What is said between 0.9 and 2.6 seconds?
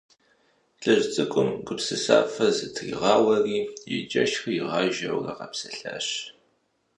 цӀыкӀум гупсысафэ